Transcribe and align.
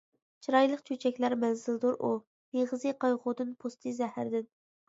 چىرايلىق 0.45 0.79
چۆچەكلەر 0.87 1.35
مەنزىلىدۇر 1.43 2.01
ئۇ، 2.07 2.11
مېغىزى 2.57 2.95
قايغۇدىن، 3.07 3.55
پوستى 3.63 3.95
زەھەردىن. 4.01 4.53